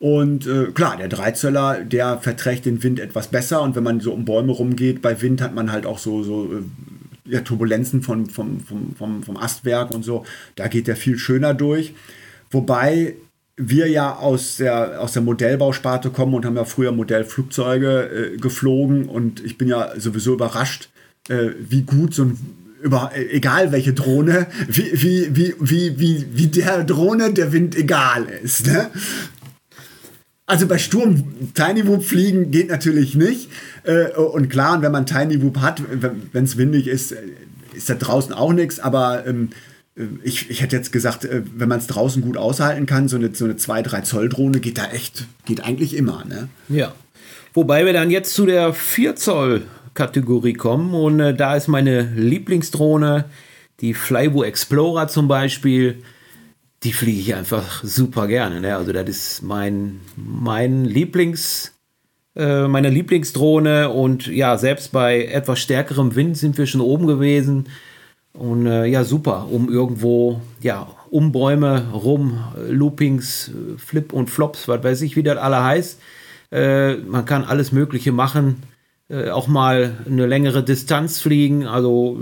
Und 0.00 0.48
äh, 0.48 0.72
klar, 0.72 0.96
der 0.96 1.06
Dreizöller, 1.06 1.84
der 1.84 2.18
verträgt 2.18 2.66
den 2.66 2.82
Wind 2.82 2.98
etwas 2.98 3.28
besser. 3.28 3.62
Und 3.62 3.76
wenn 3.76 3.84
man 3.84 4.00
so 4.00 4.12
um 4.12 4.24
Bäume 4.24 4.50
rumgeht, 4.50 5.00
bei 5.00 5.22
Wind 5.22 5.40
hat 5.40 5.54
man 5.54 5.70
halt 5.70 5.86
auch 5.86 6.00
so, 6.00 6.24
so 6.24 6.52
äh, 6.52 6.62
ja, 7.32 7.42
Turbulenzen 7.42 8.02
von, 8.02 8.26
vom, 8.26 8.58
vom, 8.58 8.96
vom, 8.96 9.22
vom 9.22 9.36
Astwerk 9.36 9.92
und 9.94 10.04
so. 10.04 10.24
Da 10.56 10.66
geht 10.66 10.88
der 10.88 10.96
viel 10.96 11.16
schöner 11.18 11.54
durch. 11.54 11.94
Wobei 12.50 13.14
wir 13.56 13.88
ja 13.88 14.16
aus 14.16 14.56
der, 14.56 15.00
aus 15.00 15.12
der 15.12 15.22
Modellbausparte 15.22 16.10
kommen 16.10 16.34
und 16.34 16.44
haben 16.44 16.56
ja 16.56 16.64
früher 16.64 16.92
Modellflugzeuge 16.92 18.34
äh, 18.34 18.36
geflogen 18.38 19.08
und 19.08 19.44
ich 19.44 19.58
bin 19.58 19.68
ja 19.68 19.92
sowieso 19.98 20.34
überrascht, 20.34 20.88
äh, 21.28 21.50
wie 21.68 21.82
gut 21.82 22.14
so 22.14 22.24
ein 22.24 22.38
über, 22.82 23.12
egal 23.14 23.70
welche 23.70 23.92
Drohne, 23.92 24.48
wie, 24.66 24.90
wie, 24.92 25.36
wie, 25.36 25.54
wie, 25.60 25.98
wie, 26.00 26.26
wie 26.32 26.46
der 26.48 26.82
Drohne 26.82 27.32
der 27.32 27.52
Wind 27.52 27.76
egal 27.76 28.26
ist. 28.42 28.66
Ne? 28.66 28.90
Also 30.46 30.66
bei 30.66 30.78
Sturm 30.78 31.52
Tiny 31.54 31.86
Whoop 31.86 32.04
fliegen 32.04 32.50
geht 32.50 32.70
natürlich 32.70 33.14
nicht. 33.14 33.48
Äh, 33.84 34.08
und 34.16 34.48
klar, 34.48 34.82
wenn 34.82 34.92
man 34.92 35.06
Tiny 35.06 35.40
Whoop 35.42 35.58
hat, 35.60 35.80
wenn 36.32 36.44
es 36.44 36.56
windig 36.56 36.88
ist, 36.88 37.14
ist 37.72 37.88
da 37.88 37.94
draußen 37.94 38.34
auch 38.34 38.52
nichts. 38.52 38.80
Aber 38.80 39.26
ähm, 39.26 39.50
äh, 39.50 39.71
ich, 40.22 40.48
ich 40.48 40.62
hätte 40.62 40.76
jetzt 40.76 40.92
gesagt, 40.92 41.24
äh, 41.24 41.42
wenn 41.54 41.68
man 41.68 41.78
es 41.78 41.86
draußen 41.86 42.22
gut 42.22 42.36
aushalten 42.36 42.86
kann, 42.86 43.08
so 43.08 43.16
eine, 43.16 43.34
so 43.34 43.44
eine 43.44 43.54
2-3 43.54 44.02
Zoll 44.02 44.28
Drohne 44.28 44.60
geht 44.60 44.78
da 44.78 44.86
echt, 44.86 45.26
geht 45.44 45.64
eigentlich 45.64 45.94
immer. 45.94 46.24
Ne? 46.24 46.48
Ja. 46.68 46.94
Wobei 47.52 47.84
wir 47.84 47.92
dann 47.92 48.10
jetzt 48.10 48.34
zu 48.34 48.46
der 48.46 48.72
4 48.72 49.16
Zoll 49.16 49.62
Kategorie 49.94 50.54
kommen 50.54 50.94
und 50.94 51.20
äh, 51.20 51.34
da 51.34 51.54
ist 51.54 51.68
meine 51.68 52.02
Lieblingsdrohne, 52.02 53.26
die 53.80 53.92
Flywo 53.92 54.42
Explorer 54.42 55.08
zum 55.08 55.28
Beispiel. 55.28 56.02
Die 56.82 56.92
fliege 56.92 57.20
ich 57.20 57.34
einfach 57.34 57.84
super 57.84 58.26
gerne. 58.26 58.60
Ne? 58.60 58.74
Also 58.74 58.92
das 58.92 59.08
ist 59.08 59.42
mein, 59.42 60.00
mein 60.16 60.84
Lieblings, 60.84 61.74
äh, 62.34 62.66
meine 62.66 62.88
Lieblingsdrohne 62.88 63.90
und 63.90 64.26
ja, 64.26 64.56
selbst 64.56 64.92
bei 64.92 65.26
etwas 65.26 65.60
stärkerem 65.60 66.16
Wind 66.16 66.38
sind 66.38 66.56
wir 66.56 66.66
schon 66.66 66.80
oben 66.80 67.06
gewesen. 67.06 67.68
Und 68.32 68.66
äh, 68.66 68.86
ja, 68.86 69.04
super, 69.04 69.48
um 69.50 69.68
irgendwo, 69.68 70.40
ja, 70.60 70.86
um 71.10 71.32
Bäume 71.32 71.90
rum, 71.92 72.42
Loopings, 72.68 73.50
Flip 73.76 74.12
und 74.12 74.30
Flops, 74.30 74.68
was 74.68 74.82
weiß 74.82 75.02
ich, 75.02 75.16
wie 75.16 75.22
das 75.22 75.36
alle 75.36 75.62
heißt. 75.62 76.00
Äh, 76.50 76.96
man 76.96 77.24
kann 77.26 77.44
alles 77.44 77.72
Mögliche 77.72 78.12
machen, 78.12 78.62
äh, 79.08 79.28
auch 79.28 79.48
mal 79.48 79.98
eine 80.06 80.26
längere 80.26 80.64
Distanz 80.64 81.20
fliegen. 81.20 81.66
Also, 81.66 82.18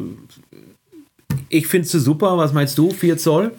ich 1.48 1.66
finde 1.68 1.86
es 1.86 1.92
super. 1.92 2.36
Was 2.38 2.52
meinst 2.52 2.78
du, 2.78 2.90
4 2.90 3.18
Zoll? 3.18 3.52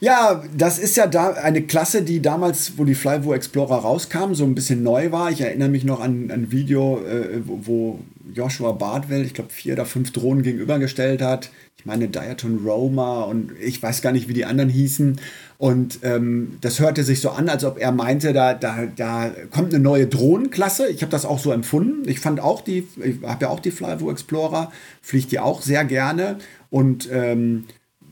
Ja, 0.00 0.42
das 0.56 0.78
ist 0.78 0.96
ja 0.96 1.06
da 1.06 1.30
eine 1.32 1.62
Klasse, 1.62 2.02
die 2.02 2.22
damals, 2.22 2.74
wo 2.76 2.84
die 2.84 2.94
Flyvo 2.94 3.34
Explorer 3.34 3.76
rauskam, 3.76 4.34
so 4.34 4.44
ein 4.44 4.54
bisschen 4.54 4.82
neu 4.82 5.12
war. 5.12 5.30
Ich 5.30 5.40
erinnere 5.40 5.68
mich 5.68 5.84
noch 5.84 6.00
an 6.00 6.30
ein 6.30 6.52
Video, 6.52 7.00
äh, 7.00 7.40
wo, 7.44 7.98
Joshua 8.34 8.72
Bartwell, 8.72 9.24
ich 9.24 9.34
glaube, 9.34 9.50
vier 9.50 9.74
oder 9.74 9.86
fünf 9.86 10.12
Drohnen 10.12 10.42
gegenübergestellt 10.42 11.22
hat. 11.22 11.50
Ich 11.76 11.86
meine 11.86 12.08
Diaton 12.08 12.60
Roma 12.64 13.22
und 13.22 13.52
ich 13.60 13.82
weiß 13.82 14.02
gar 14.02 14.12
nicht, 14.12 14.28
wie 14.28 14.34
die 14.34 14.44
anderen 14.44 14.68
hießen. 14.68 15.20
Und 15.58 16.00
ähm, 16.02 16.58
das 16.60 16.80
hörte 16.80 17.04
sich 17.04 17.20
so 17.20 17.30
an, 17.30 17.48
als 17.48 17.64
ob 17.64 17.78
er 17.78 17.92
meinte, 17.92 18.32
da, 18.32 18.54
da, 18.54 18.86
da 18.86 19.30
kommt 19.50 19.72
eine 19.72 19.82
neue 19.82 20.06
Drohnenklasse. 20.06 20.88
Ich 20.88 21.02
habe 21.02 21.12
das 21.12 21.24
auch 21.24 21.38
so 21.38 21.52
empfunden. 21.52 22.08
Ich 22.08 22.20
fand 22.20 22.40
auch 22.40 22.62
die, 22.62 22.86
ich 23.02 23.22
habe 23.22 23.44
ja 23.44 23.50
auch 23.50 23.60
die 23.60 23.70
Flyvo 23.70 24.10
Explorer, 24.10 24.72
fliege 25.02 25.28
die 25.28 25.38
auch 25.38 25.62
sehr 25.62 25.84
gerne. 25.84 26.38
Und 26.70 27.08
ähm, 27.12 27.66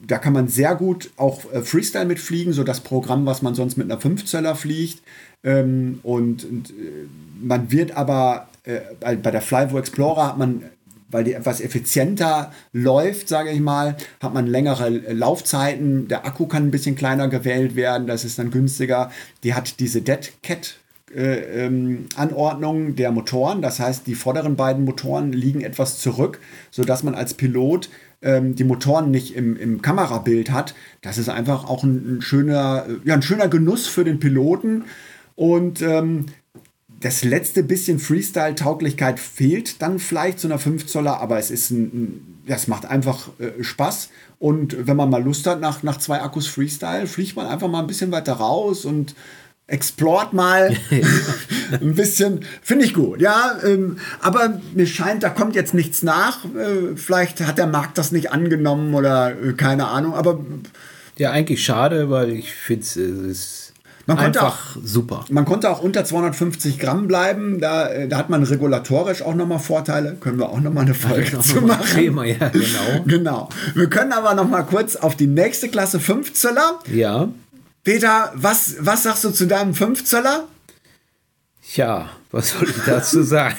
da 0.07 0.19
kann 0.19 0.33
man 0.33 0.49
sehr 0.49 0.75
gut 0.77 1.11
auch 1.17 1.53
äh, 1.53 1.63
Freestyle 1.63 2.07
mitfliegen, 2.07 2.53
so 2.53 2.63
das 2.63 2.81
Programm, 2.81 3.27
was 3.27 3.43
man 3.43 3.55
sonst 3.55 3.77
mit 3.77 3.91
einer 3.91 4.01
5-Zöller 4.01 4.55
fliegt. 4.55 5.03
Ähm, 5.43 6.01
und, 6.03 6.45
äh, 6.45 7.07
man 7.41 7.71
wird 7.71 7.93
aber 7.97 8.49
bei, 9.01 9.17
bei 9.17 9.31
der 9.31 9.43
Flyvo 9.43 9.79
Explorer 9.79 10.29
hat 10.29 10.39
man 10.39 10.65
weil 11.11 11.25
die 11.25 11.35
etwas 11.35 11.61
effizienter 11.61 12.53
läuft, 12.73 13.29
sage 13.29 13.51
ich 13.51 13.61
mal, 13.61 13.97
hat 14.21 14.35
man 14.35 14.47
längere 14.47 14.89
Laufzeiten. 14.89 16.09
Der 16.09 16.27
Akku 16.27 16.47
kann 16.47 16.65
ein 16.65 16.71
bisschen 16.71 16.97
kleiner 16.97 17.29
gewählt 17.29 17.77
werden, 17.77 18.07
das 18.07 18.25
ist 18.25 18.39
dann 18.39 18.51
günstiger. 18.51 19.11
Die 19.45 19.55
hat 19.55 19.79
diese 19.81 20.03
Dead 20.03 20.33
Cat 20.43 20.77
äh, 21.15 21.65
ähm, 21.65 22.07
Anordnung 22.17 22.97
der 22.97 23.13
Motoren. 23.13 23.63
Das 23.63 23.79
heißt, 23.79 24.07
die 24.07 24.15
vorderen 24.15 24.57
beiden 24.57 24.85
Motoren 24.85 25.33
liegen 25.33 25.61
etwas 25.61 25.99
zurück, 26.01 26.41
sodass 26.71 27.03
man 27.03 27.15
als 27.15 27.35
Pilot 27.35 27.89
ähm, 28.23 28.57
die 28.57 28.65
Motoren 28.65 29.11
nicht 29.11 29.37
im, 29.37 29.57
im 29.57 29.83
Kamerabild 29.83 30.51
hat. 30.51 30.75
Das 31.03 31.19
ist 31.19 31.29
einfach 31.29 31.69
auch 31.69 31.85
ein, 31.85 32.17
ein 32.17 32.23
schöner, 32.23 32.87
ja, 33.05 33.15
ein 33.15 33.23
schöner 33.23 33.49
Genuss 33.49 33.87
für 33.87 34.05
den 34.05 34.19
Piloten. 34.19 34.85
Und 35.37 35.83
ähm, 35.83 36.27
das 37.01 37.25
letzte 37.25 37.63
bisschen 37.63 37.99
Freestyle-Tauglichkeit 37.99 39.21
fehlt 39.21 39.83
dann 39.83 39.99
vielleicht 39.99 40.41
zu 40.41 40.49
einer 40.49 40.59
5 40.59 40.87
Zoller, 40.87 41.21
aber 41.21 41.39
es 41.39 41.51
ist 41.51 41.71
ein, 41.71 42.43
das 42.47 42.69
macht 42.69 42.87
einfach 42.87 43.29
äh, 43.39 43.63
Spaß. 43.63 44.11
Und 44.39 44.87
wenn 44.87 44.97
man 44.97 45.11
mal 45.11 45.23
Lust 45.23 45.47
hat 45.47 45.61
nach, 45.61 45.83
nach 45.83 45.99
zwei 45.99 46.21
Akkus 46.23 46.47
Freestyle, 46.47 47.07
fliegt 47.07 47.37
man 47.37 47.47
einfach 47.47 47.69
mal 47.69 47.81
ein 47.81 47.87
bisschen 47.87 48.13
weiter 48.13 48.35
raus 48.35 48.85
und 48.85 49.15
explort 49.67 50.33
mal 50.33 50.77
ein 51.81 51.95
bisschen. 51.95 52.41
Finde 52.63 52.85
ich 52.85 52.95
gut, 52.95 53.21
ja. 53.21 53.59
Ähm, 53.65 53.99
aber 54.21 54.61
mir 54.75 54.87
scheint, 54.87 55.23
da 55.23 55.29
kommt 55.29 55.55
jetzt 55.55 55.75
nichts 55.75 56.03
nach. 56.03 56.45
Äh, 56.45 56.97
vielleicht 56.97 57.41
hat 57.41 57.59
der 57.59 57.67
Markt 57.67 57.99
das 57.99 58.13
nicht 58.13 58.33
angenommen 58.33 58.95
oder 58.95 59.31
äh, 59.31 59.53
keine 59.53 59.89
Ahnung, 59.89 60.15
aber. 60.15 60.41
Ja, 61.19 61.31
eigentlich 61.31 61.65
schade, 61.65 62.11
weil 62.11 62.31
ich 62.31 62.53
finde 62.53 63.31
es 63.31 63.66
man 64.07 64.19
konnte 64.19 64.41
Einfach 64.41 64.77
auch, 64.77 64.83
super. 64.85 65.25
Man 65.31 65.45
konnte 65.45 65.69
auch 65.69 65.81
unter 65.81 66.05
250 66.05 66.79
Gramm 66.79 67.09
bleiben. 67.09 67.61
Da, 67.61 67.89
äh, 67.89 68.07
da 68.09 68.19
hat 68.19 68.31
man 68.31 68.45
regulatorisch 68.45 69.23
auch 69.23 69.35
nochmal 69.35 69.59
Vorteile. 69.59 70.17
Können 70.21 70.39
wir 70.39 70.49
auch 70.49 70.61
nochmal 70.61 70.85
eine 70.85 70.95
Folge 70.95 71.33
ja, 71.33 71.41
zu 71.41 71.61
machen. 71.61 71.85
Thema, 71.93 72.25
ja, 72.25 72.49
genau. 72.51 73.03
genau. 73.07 73.49
Wir 73.75 73.91
können 73.91 74.13
aber 74.13 74.35
nochmal 74.35 74.65
kurz 74.65 74.95
auf 74.95 75.17
die 75.17 75.27
nächste 75.27 75.69
Klasse 75.69 75.99
5 75.99 76.35
Zöller. 76.35 76.79
Ja. 76.93 77.29
Peter, 77.83 78.33
was, 78.37 78.77
was 78.79 79.03
sagst 79.03 79.25
du 79.25 79.31
zu 79.31 79.47
deinem 79.47 79.75
5 79.75 80.05
Zöller? 80.05 80.45
Tja, 81.69 82.09
was 82.31 82.51
soll 82.51 82.71
ich 82.71 82.85
dazu 82.87 83.23
sagen? 83.25 83.57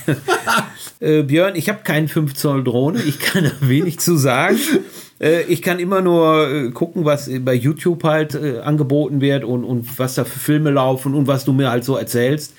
äh, 1.01 1.23
Björn, 1.23 1.57
ich 1.57 1.67
habe 1.67 1.79
keinen 1.83 2.07
5 2.07 2.35
Zoll 2.35 2.63
Drohne. 2.63 3.01
Ich 3.03 3.19
kann 3.19 3.43
da 3.43 3.51
wenig 3.67 3.99
zu 3.99 4.15
sagen. 4.15 4.57
Äh, 5.19 5.43
ich 5.43 5.61
kann 5.61 5.79
immer 5.79 6.01
nur 6.01 6.49
äh, 6.49 6.69
gucken, 6.71 7.05
was 7.05 7.29
bei 7.41 7.53
YouTube 7.53 8.03
halt 8.03 8.35
äh, 8.35 8.59
angeboten 8.59 9.21
wird 9.21 9.43
und, 9.43 9.63
und 9.63 9.99
was 9.99 10.15
da 10.15 10.23
für 10.23 10.39
Filme 10.39 10.71
laufen 10.71 11.13
und 11.13 11.27
was 11.27 11.45
du 11.45 11.53
mir 11.53 11.71
halt 11.71 11.83
so 11.83 11.95
erzählst. 11.95 12.53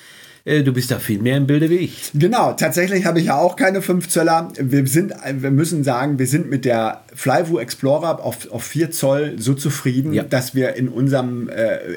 Du 0.44 0.72
bist 0.72 0.90
da 0.90 0.98
viel 0.98 1.20
mehr 1.20 1.36
im 1.36 1.46
Bilde 1.46 1.68
wie 1.68 1.76
ich. 1.76 2.10
Genau, 2.14 2.54
tatsächlich 2.54 3.04
habe 3.04 3.20
ich 3.20 3.26
ja 3.26 3.36
auch 3.36 3.54
keine 3.54 3.82
5 3.82 4.08
Zöller. 4.08 4.48
Wir, 4.58 4.86
sind, 4.86 5.12
wir 5.30 5.50
müssen 5.50 5.84
sagen, 5.84 6.18
wir 6.18 6.26
sind 6.26 6.48
mit 6.48 6.64
der 6.64 7.02
Flyview 7.14 7.58
Explorer 7.58 8.24
auf, 8.24 8.50
auf 8.50 8.64
4 8.64 8.90
Zoll 8.90 9.34
so 9.36 9.52
zufrieden, 9.52 10.14
ja. 10.14 10.22
dass 10.22 10.54
wir 10.54 10.74
in, 10.76 10.88
unserem, 10.88 11.50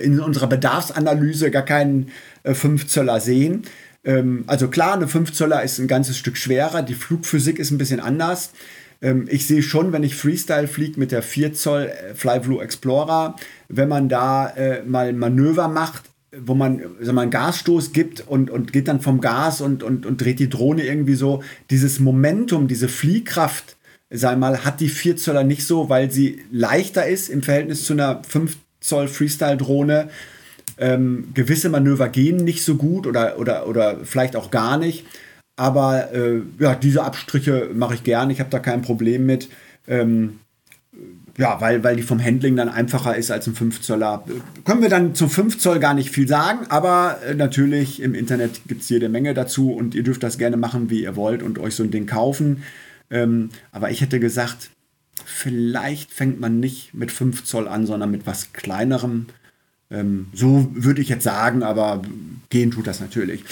in 0.03 0.19
unserer 0.19 0.47
Bedarfsanalyse 0.47 1.49
gar 1.49 1.63
keinen 1.63 2.09
5 2.43 2.87
Zöller 2.87 3.21
sehen. 3.21 3.61
Ähm, 4.03 4.43
also 4.47 4.67
klar, 4.67 4.95
eine 4.95 5.07
5 5.07 5.31
Zöller 5.31 5.63
ist 5.63 5.79
ein 5.79 5.87
ganzes 5.87 6.17
Stück 6.17 6.35
schwerer, 6.35 6.81
die 6.81 6.95
Flugphysik 6.95 7.59
ist 7.59 7.71
ein 7.71 7.77
bisschen 7.77 7.99
anders. 7.99 8.51
Ähm, 9.01 9.27
ich 9.29 9.47
sehe 9.47 9.63
schon, 9.63 9.91
wenn 9.91 10.03
ich 10.03 10.15
Freestyle 10.15 10.67
fliege 10.67 10.99
mit 10.99 11.11
der 11.11 11.23
4 11.23 11.53
Zoll 11.53 11.83
äh, 11.87 12.13
Flyblue 12.13 12.63
Explorer, 12.63 13.35
wenn 13.67 13.89
man 13.89 14.09
da 14.09 14.49
äh, 14.49 14.83
mal 14.83 15.13
Manöver 15.13 15.67
macht, 15.67 16.03
wo 16.37 16.53
man 16.53 16.81
mal 17.01 17.23
einen 17.23 17.31
Gasstoß 17.31 17.91
gibt 17.91 18.25
und, 18.25 18.49
und 18.49 18.71
geht 18.71 18.87
dann 18.87 19.01
vom 19.01 19.19
Gas 19.19 19.59
und, 19.59 19.83
und, 19.83 20.05
und 20.05 20.21
dreht 20.21 20.39
die 20.39 20.49
Drohne 20.49 20.85
irgendwie 20.85 21.15
so. 21.15 21.43
Dieses 21.69 21.99
Momentum, 21.99 22.69
diese 22.69 22.87
Fliehkraft, 22.87 23.75
sei 24.09 24.35
mal, 24.37 24.63
hat 24.63 24.79
die 24.79 24.89
4 24.89 25.17
Zöller 25.17 25.43
nicht 25.43 25.65
so, 25.65 25.89
weil 25.89 26.09
sie 26.09 26.41
leichter 26.51 27.05
ist 27.05 27.29
im 27.29 27.43
Verhältnis 27.43 27.83
zu 27.83 27.93
einer 27.93 28.21
5 28.23 28.55
Zoll 28.79 29.07
Freestyle-Drohne. 29.07 30.09
Ähm, 30.77 31.29
gewisse 31.33 31.69
Manöver 31.69 32.07
gehen 32.07 32.37
nicht 32.37 32.63
so 32.63 32.75
gut 32.75 33.05
oder, 33.07 33.37
oder, 33.37 33.67
oder 33.67 33.99
vielleicht 34.03 34.35
auch 34.35 34.51
gar 34.51 34.77
nicht. 34.77 35.05
Aber 35.61 36.11
äh, 36.11 36.41
ja, 36.57 36.73
diese 36.73 37.03
Abstriche 37.03 37.69
mache 37.71 37.93
ich 37.93 38.03
gern. 38.03 38.31
Ich 38.31 38.39
habe 38.39 38.49
da 38.49 38.57
kein 38.57 38.81
Problem 38.81 39.27
mit. 39.27 39.47
Ähm, 39.87 40.39
ja, 41.37 41.61
weil, 41.61 41.83
weil 41.83 41.95
die 41.95 42.01
vom 42.01 42.19
Handling 42.19 42.55
dann 42.55 42.67
einfacher 42.67 43.15
ist 43.15 43.29
als 43.29 43.45
ein 43.45 43.53
5 43.53 43.79
Zöller. 43.79 44.23
Können 44.65 44.81
wir 44.81 44.89
dann 44.89 45.13
zum 45.13 45.29
5 45.29 45.59
Zoll 45.59 45.77
gar 45.77 45.93
nicht 45.93 46.09
viel 46.09 46.27
sagen, 46.27 46.65
aber 46.69 47.19
äh, 47.23 47.35
natürlich 47.35 48.01
im 48.01 48.15
Internet 48.15 48.61
gibt 48.67 48.81
es 48.81 48.89
jede 48.89 49.07
Menge 49.07 49.35
dazu 49.35 49.71
und 49.71 49.93
ihr 49.93 50.01
dürft 50.01 50.23
das 50.23 50.39
gerne 50.39 50.57
machen, 50.57 50.89
wie 50.89 51.03
ihr 51.03 51.15
wollt 51.15 51.43
und 51.43 51.59
euch 51.59 51.75
so 51.75 51.83
ein 51.83 51.91
Ding 51.91 52.07
kaufen. 52.07 52.63
Ähm, 53.11 53.49
aber 53.71 53.91
ich 53.91 54.01
hätte 54.01 54.19
gesagt, 54.19 54.71
vielleicht 55.25 56.11
fängt 56.11 56.39
man 56.39 56.59
nicht 56.59 56.95
mit 56.95 57.11
5 57.11 57.43
Zoll 57.43 57.67
an, 57.67 57.85
sondern 57.85 58.09
mit 58.09 58.25
was 58.25 58.51
kleinerem. 58.51 59.27
Ähm, 59.91 60.27
so 60.33 60.67
würde 60.73 61.01
ich 61.01 61.09
jetzt 61.09 61.23
sagen, 61.23 61.63
aber 61.63 62.01
gehen 62.49 62.71
tut 62.71 62.87
das 62.87 62.99
natürlich. 62.99 63.43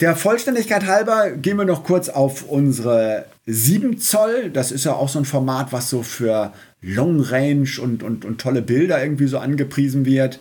Der 0.00 0.16
Vollständigkeit 0.16 0.86
halber 0.86 1.30
gehen 1.30 1.58
wir 1.58 1.64
noch 1.64 1.84
kurz 1.84 2.08
auf 2.08 2.44
unsere 2.44 3.26
7 3.46 3.98
Zoll. 3.98 4.50
Das 4.50 4.72
ist 4.72 4.84
ja 4.84 4.94
auch 4.94 5.08
so 5.08 5.18
ein 5.18 5.24
Format, 5.24 5.72
was 5.72 5.90
so 5.90 6.02
für 6.02 6.52
Long 6.80 7.20
Range 7.20 7.68
und, 7.80 8.02
und, 8.02 8.24
und 8.24 8.40
tolle 8.40 8.62
Bilder 8.62 9.02
irgendwie 9.02 9.26
so 9.26 9.38
angepriesen 9.38 10.04
wird. 10.04 10.40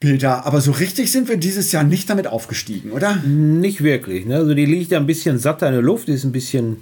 Bilder, 0.00 0.46
aber 0.46 0.62
so 0.62 0.72
richtig 0.72 1.12
sind 1.12 1.28
wir 1.28 1.36
dieses 1.36 1.72
Jahr 1.72 1.84
nicht 1.84 2.08
damit 2.08 2.26
aufgestiegen, 2.26 2.92
oder? 2.92 3.16
Nicht 3.16 3.82
wirklich. 3.82 4.24
Ne? 4.24 4.36
Also 4.36 4.54
die 4.54 4.64
liegt 4.64 4.92
ja 4.92 4.98
ein 4.98 5.06
bisschen 5.06 5.38
satter 5.38 5.66
in 5.66 5.74
der 5.74 5.82
Luft, 5.82 6.08
ist 6.08 6.24
ein 6.24 6.32
bisschen, 6.32 6.78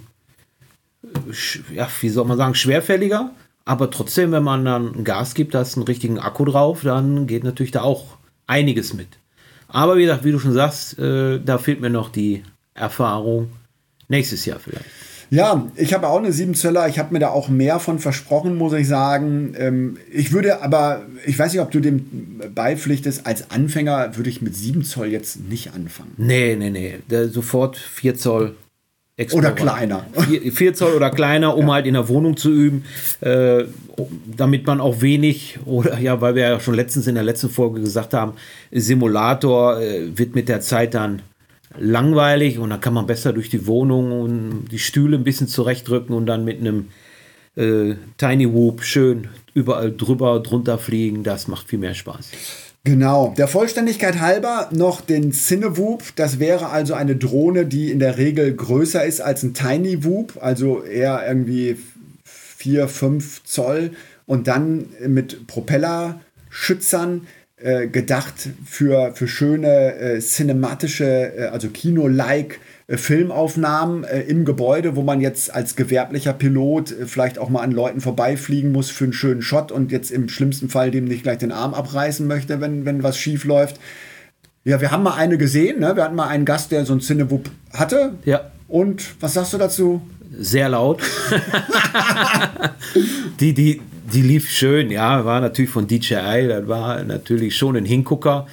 ja, 1.73 1.89
wie 1.99 2.09
soll 2.09 2.25
man 2.25 2.37
sagen, 2.37 2.55
schwerfälliger. 2.55 3.31
Aber 3.69 3.91
trotzdem, 3.91 4.31
wenn 4.31 4.41
man 4.41 4.65
dann 4.65 5.03
Gas 5.03 5.35
gibt, 5.35 5.53
da 5.53 5.61
ist 5.61 5.77
einen 5.77 5.85
richtigen 5.85 6.17
Akku 6.17 6.43
drauf, 6.43 6.81
dann 6.81 7.27
geht 7.27 7.43
natürlich 7.43 7.69
da 7.69 7.83
auch 7.83 8.17
einiges 8.47 8.95
mit. 8.95 9.09
Aber 9.67 9.95
wie 9.95 10.01
gesagt, 10.01 10.23
wie 10.23 10.31
du 10.31 10.39
schon 10.39 10.53
sagst, 10.53 10.97
äh, 10.97 11.39
da 11.39 11.59
fehlt 11.59 11.79
mir 11.79 11.91
noch 11.91 12.09
die 12.09 12.41
Erfahrung. 12.73 13.51
Nächstes 14.07 14.43
Jahr 14.45 14.57
vielleicht. 14.57 14.87
Ja, 15.29 15.67
ich 15.75 15.93
habe 15.93 16.07
auch 16.07 16.17
eine 16.17 16.31
7 16.31 16.55
Zöller. 16.55 16.87
Ich 16.87 16.97
habe 16.97 17.13
mir 17.13 17.19
da 17.19 17.29
auch 17.29 17.47
mehr 17.47 17.79
von 17.79 17.99
versprochen, 17.99 18.55
muss 18.55 18.73
ich 18.73 18.87
sagen. 18.87 19.53
Ähm, 19.55 19.97
ich 20.11 20.31
würde 20.31 20.63
aber, 20.63 21.03
ich 21.27 21.37
weiß 21.37 21.53
nicht, 21.53 21.61
ob 21.61 21.69
du 21.69 21.79
dem 21.79 22.41
beipflichtest, 22.55 23.27
als 23.27 23.51
Anfänger 23.51 24.17
würde 24.17 24.31
ich 24.31 24.41
mit 24.41 24.55
7 24.55 24.83
Zoll 24.83 25.09
jetzt 25.09 25.47
nicht 25.47 25.75
anfangen. 25.75 26.13
Nee, 26.17 26.55
nee, 26.55 26.71
nee. 26.71 26.97
Der, 27.11 27.29
sofort 27.29 27.77
4 27.77 28.15
Zoll 28.15 28.55
Explorer. 29.19 29.47
Oder 29.47 29.51
kleiner. 29.51 30.05
4 30.51 30.73
Zoll 30.73 30.93
oder 30.93 31.09
kleiner, 31.09 31.57
um 31.57 31.67
ja. 31.67 31.73
halt 31.73 31.85
in 31.85 31.93
der 31.93 32.07
Wohnung 32.07 32.37
zu 32.37 32.51
üben, 32.51 32.85
äh, 33.19 33.65
damit 34.25 34.65
man 34.65 34.79
auch 34.79 35.01
wenig, 35.01 35.59
oder 35.65 35.99
ja, 35.99 36.21
weil 36.21 36.35
wir 36.35 36.43
ja 36.43 36.59
schon 36.61 36.73
letztens 36.73 37.05
in 37.07 37.15
der 37.15 37.25
letzten 37.25 37.49
Folge 37.49 37.81
gesagt 37.81 38.13
haben, 38.13 38.33
Simulator 38.71 39.81
äh, 39.81 40.17
wird 40.17 40.35
mit 40.35 40.47
der 40.47 40.61
Zeit 40.61 40.93
dann 40.93 41.21
langweilig 41.77 42.59
und 42.59 42.69
dann 42.69 42.79
kann 42.79 42.93
man 42.93 43.07
besser 43.07 43.33
durch 43.33 43.49
die 43.49 43.67
Wohnung 43.67 44.21
und 44.21 44.69
die 44.71 44.79
Stühle 44.79 45.17
ein 45.17 45.25
bisschen 45.25 45.49
zurechtdrücken 45.49 46.15
und 46.15 46.25
dann 46.25 46.45
mit 46.45 46.61
einem 46.61 46.87
äh, 47.57 47.95
Tiny 48.17 48.51
Whoop 48.53 48.83
schön 48.83 49.27
überall 49.53 49.91
drüber, 49.91 50.39
drunter 50.39 50.77
fliegen. 50.77 51.23
Das 51.23 51.49
macht 51.49 51.67
viel 51.67 51.79
mehr 51.79 51.93
Spaß. 51.93 52.31
Genau. 52.83 53.33
Der 53.37 53.47
Vollständigkeit 53.47 54.19
halber 54.19 54.69
noch 54.71 55.01
den 55.01 55.31
Cinewoop. 55.31 56.03
Das 56.15 56.39
wäre 56.39 56.69
also 56.69 56.93
eine 56.93 57.15
Drohne, 57.15 57.65
die 57.65 57.91
in 57.91 57.99
der 57.99 58.17
Regel 58.17 58.55
größer 58.55 59.03
ist 59.03 59.21
als 59.21 59.43
ein 59.43 59.53
Tiny 59.53 60.03
Whoop, 60.03 60.37
also 60.41 60.83
eher 60.83 61.27
irgendwie 61.27 61.77
4, 62.23 62.87
5 62.87 63.43
Zoll 63.43 63.91
und 64.25 64.47
dann 64.47 64.87
mit 65.05 65.47
Propellerschützern 65.47 67.27
äh, 67.61 67.87
gedacht 67.87 68.49
für, 68.65 69.13
für 69.15 69.27
schöne 69.27 69.95
äh, 69.95 70.19
cinematische, 70.19 71.05
äh, 71.05 71.45
also 71.47 71.69
Kino-like 71.69 72.59
äh, 72.87 72.97
Filmaufnahmen 72.97 74.03
äh, 74.03 74.21
im 74.21 74.45
Gebäude, 74.45 74.95
wo 74.95 75.01
man 75.01 75.21
jetzt 75.21 75.53
als 75.53 75.75
gewerblicher 75.75 76.33
Pilot 76.33 76.93
vielleicht 77.05 77.37
auch 77.37 77.49
mal 77.49 77.61
an 77.61 77.71
Leuten 77.71 78.01
vorbeifliegen 78.01 78.71
muss 78.71 78.89
für 78.89 79.03
einen 79.03 79.13
schönen 79.13 79.41
Shot 79.41 79.71
und 79.71 79.91
jetzt 79.91 80.09
im 80.09 80.29
schlimmsten 80.29 80.69
Fall 80.69 80.89
dem 80.89 81.05
nicht 81.05 81.23
gleich 81.23 81.39
den 81.39 81.51
Arm 81.51 81.73
abreißen 81.73 82.25
möchte, 82.25 82.61
wenn, 82.61 82.85
wenn 82.85 83.03
was 83.03 83.17
schief 83.17 83.43
läuft. 83.43 83.79
Ja, 84.63 84.81
wir 84.81 84.91
haben 84.91 85.03
mal 85.03 85.15
eine 85.15 85.37
gesehen, 85.37 85.79
ne? 85.79 85.95
wir 85.95 86.03
hatten 86.03 86.15
mal 86.15 86.27
einen 86.27 86.45
Gast, 86.45 86.71
der 86.71 86.85
so 86.85 86.93
ein 86.93 86.99
Cinewhoop 86.99 87.49
hatte. 87.73 88.13
Ja. 88.25 88.51
Und 88.67 89.15
was 89.19 89.33
sagst 89.33 89.53
du 89.53 89.57
dazu? 89.57 90.01
Sehr 90.37 90.69
laut. 90.69 91.01
die, 93.39 93.53
die, 93.53 93.81
die 94.13 94.21
lief 94.21 94.49
schön, 94.49 94.91
ja, 94.91 95.25
war 95.25 95.41
natürlich 95.41 95.71
von 95.71 95.87
DJI, 95.87 96.47
das 96.47 96.67
war 96.67 97.03
natürlich 97.03 97.55
schon 97.55 97.75
ein 97.75 97.85
Hingucker. 97.85 98.47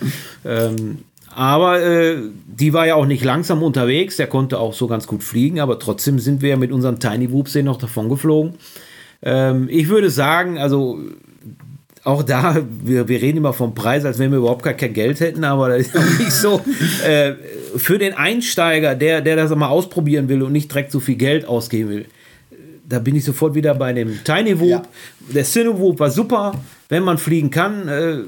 Ähm, 0.44 0.98
aber 1.34 1.82
äh, 1.82 2.16
die 2.46 2.72
war 2.72 2.86
ja 2.86 2.94
auch 2.94 3.04
nicht 3.04 3.22
langsam 3.22 3.62
unterwegs, 3.62 4.16
der 4.16 4.26
konnte 4.26 4.58
auch 4.58 4.72
so 4.72 4.86
ganz 4.86 5.06
gut 5.06 5.22
fliegen, 5.22 5.60
aber 5.60 5.78
trotzdem 5.78 6.18
sind 6.18 6.40
wir 6.40 6.56
mit 6.56 6.72
unserem 6.72 6.98
Tiny 6.98 7.30
Whoop 7.30 7.54
noch 7.56 7.76
davon 7.76 8.08
geflogen. 8.08 8.54
Ähm, 9.22 9.68
ich 9.70 9.88
würde 9.88 10.08
sagen, 10.10 10.56
also 10.58 10.98
auch 12.04 12.22
da, 12.22 12.64
wir, 12.82 13.08
wir 13.08 13.20
reden 13.20 13.38
immer 13.38 13.52
vom 13.52 13.74
Preis, 13.74 14.04
als 14.04 14.18
wenn 14.18 14.30
wir 14.30 14.38
überhaupt 14.38 14.62
gar 14.62 14.74
kein 14.74 14.94
Geld 14.94 15.20
hätten, 15.20 15.44
aber 15.44 15.68
das 15.68 15.88
ist 15.88 15.96
auch 15.96 16.18
nicht 16.18 16.32
so. 16.32 16.60
Äh, 17.04 17.34
für 17.76 17.98
den 17.98 18.14
Einsteiger, 18.14 18.94
der, 18.94 19.20
der 19.20 19.36
das 19.36 19.54
mal 19.54 19.68
ausprobieren 19.68 20.28
will 20.28 20.42
und 20.42 20.52
nicht 20.52 20.70
direkt 20.70 20.92
so 20.92 21.00
viel 21.00 21.16
Geld 21.16 21.46
ausgeben 21.46 21.90
will, 21.90 22.06
da 22.88 22.98
bin 22.98 23.16
ich 23.16 23.24
sofort 23.24 23.54
wieder 23.54 23.74
bei 23.74 23.92
dem 23.92 24.22
Tiny 24.24 24.58
Whoop. 24.58 24.68
Ja. 24.68 24.82
Der 25.34 25.44
Cinewoop 25.44 25.98
war 25.98 26.10
super, 26.10 26.52
wenn 26.88 27.02
man 27.02 27.18
fliegen 27.18 27.50
kann, 27.50 27.88
äh, 27.88 28.18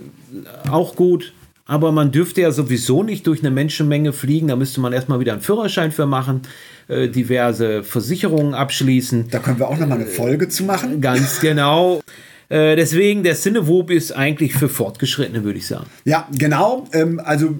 auch 0.71 0.97
gut. 0.97 1.33
Aber 1.65 1.93
man 1.93 2.11
dürfte 2.11 2.41
ja 2.41 2.51
sowieso 2.51 3.03
nicht 3.03 3.27
durch 3.27 3.41
eine 3.41 3.51
Menschenmenge 3.51 4.15
fliegen. 4.15 4.49
Da 4.49 4.57
müsste 4.57 4.81
man 4.81 4.95
erstmal 4.95 5.21
wieder 5.21 5.33
einen 5.33 5.43
Führerschein 5.43 5.93
für 5.93 6.07
machen, 6.07 6.43
äh, 6.89 7.09
diverse 7.09 7.85
Versicherungen 7.85 8.55
abschließen. 8.55 9.29
Da 9.31 9.39
können 9.39 9.59
wir 9.59 9.69
auch 9.69 9.79
nochmal 9.79 9.99
eine 9.99 10.07
Folge 10.07 10.49
zu 10.49 10.65
machen. 10.65 11.03
Ganz 11.03 11.41
genau. 11.41 12.01
Äh, 12.49 12.77
deswegen, 12.77 13.23
der 13.23 13.35
Cinewoop 13.35 13.91
ist 13.91 14.13
eigentlich 14.13 14.55
für 14.55 14.71
Fortgeschrittene, 14.71 15.45
würde 15.45 15.59
ich 15.59 15.67
sagen. 15.67 15.87
Ja, 16.07 16.27
genau. 16.33 16.87
Ähm, 16.95 17.21
also 17.23 17.55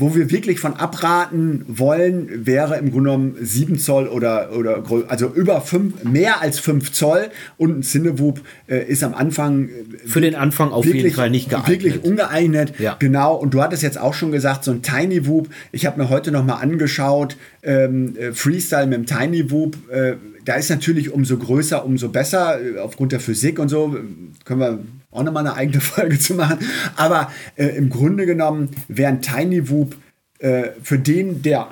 wo 0.00 0.14
wir 0.14 0.30
wirklich 0.30 0.60
von 0.60 0.74
abraten 0.74 1.64
wollen, 1.68 2.46
wäre 2.46 2.78
im 2.78 2.90
Grunde 2.90 3.10
genommen 3.10 3.36
7 3.40 3.78
Zoll 3.78 4.08
oder, 4.08 4.50
oder 4.56 4.82
also 5.08 5.28
über 5.28 5.60
5, 5.60 6.04
mehr 6.04 6.40
als 6.40 6.58
5 6.58 6.90
Zoll 6.92 7.28
und 7.58 7.78
ein 7.78 7.82
Cinewoop 7.82 8.40
äh, 8.66 8.84
ist 8.86 9.04
am 9.04 9.14
Anfang 9.14 9.68
äh, 9.68 9.70
für 10.06 10.20
den 10.20 10.34
Anfang 10.34 10.72
auf 10.72 10.86
wirklich, 10.86 11.04
jeden 11.04 11.14
Fall 11.14 11.30
nicht 11.30 11.50
geeignet. 11.50 11.68
Wirklich 11.68 12.04
ungeeignet. 12.04 12.72
Ja. 12.78 12.96
Genau. 12.98 13.34
Und 13.36 13.54
du 13.54 13.62
hattest 13.62 13.82
jetzt 13.82 14.00
auch 14.00 14.14
schon 14.14 14.32
gesagt, 14.32 14.64
so 14.64 14.70
ein 14.70 14.82
Tiny 14.82 15.26
Woop. 15.26 15.48
Ich 15.72 15.86
habe 15.86 16.00
mir 16.00 16.08
heute 16.08 16.32
noch 16.32 16.44
mal 16.44 16.56
angeschaut, 16.56 17.36
ähm, 17.62 18.16
äh, 18.16 18.32
Freestyle 18.32 18.86
mit 18.86 18.98
dem 18.98 19.06
Tiny 19.06 19.50
Woop. 19.50 19.76
Äh, 19.90 20.14
da 20.44 20.54
ist 20.54 20.70
natürlich 20.70 21.12
umso 21.12 21.36
größer, 21.36 21.84
umso 21.84 22.08
besser, 22.08 22.58
äh, 22.60 22.78
aufgrund 22.78 23.12
der 23.12 23.20
Physik 23.20 23.58
und 23.58 23.68
so. 23.68 23.96
Können 24.44 24.60
wir 24.60 24.78
auch 25.10 25.22
nochmal 25.22 25.46
eine 25.46 25.56
eigene 25.56 25.80
Folge 25.80 26.18
zu 26.18 26.34
machen. 26.34 26.58
Aber 26.96 27.32
äh, 27.56 27.66
im 27.66 27.90
Grunde 27.90 28.26
genommen 28.26 28.70
wäre 28.88 29.10
ein 29.10 29.22
Tiny 29.22 29.68
Whoop 29.70 29.96
äh, 30.38 30.70
für 30.82 30.98
den, 30.98 31.42
der 31.42 31.68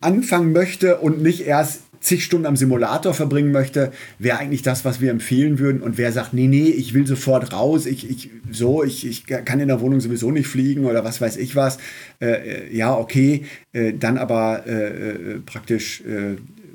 anfangen 0.00 0.52
möchte 0.52 0.98
und 0.98 1.22
nicht 1.22 1.46
erst 1.46 1.82
zig 2.02 2.24
Stunden 2.24 2.46
am 2.46 2.56
Simulator 2.56 3.14
verbringen 3.14 3.52
möchte, 3.52 3.92
wäre 4.18 4.38
eigentlich 4.38 4.62
das, 4.62 4.84
was 4.84 5.00
wir 5.00 5.10
empfehlen 5.10 5.58
würden. 5.58 5.80
Und 5.80 5.98
wer 5.98 6.12
sagt, 6.12 6.34
nee, 6.34 6.48
nee, 6.48 6.68
ich 6.68 6.94
will 6.94 7.06
sofort 7.06 7.52
raus, 7.52 7.86
ich, 7.86 8.10
ich 8.10 8.30
so, 8.50 8.82
ich, 8.82 9.06
ich 9.06 9.26
kann 9.26 9.60
in 9.60 9.68
der 9.68 9.80
Wohnung 9.80 10.00
sowieso 10.00 10.30
nicht 10.30 10.48
fliegen 10.48 10.84
oder 10.84 11.04
was 11.04 11.20
weiß 11.20 11.36
ich 11.36 11.56
was, 11.56 11.78
äh, 12.20 12.26
äh 12.26 12.76
ja, 12.76 12.94
okay, 12.96 13.46
äh, 13.72 13.92
dann 13.92 14.18
aber 14.18 14.66
äh, 14.66 15.10
äh 15.10 15.38
praktisch 15.46 16.02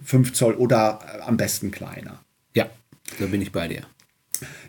5 0.04 0.34
Zoll 0.34 0.54
oder 0.54 1.28
am 1.28 1.38
besten 1.38 1.72
kleiner. 1.72 2.22
Ja, 2.56 2.68
da 3.20 3.26
bin 3.26 3.42
ich 3.42 3.52
bei 3.52 3.68
dir. 3.68 3.82